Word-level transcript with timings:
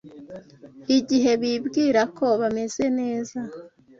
igihe 0.97 1.31
bibwira 1.41 2.01
ko 2.17 2.25
bameze 2.39 2.85
neza 2.99 3.39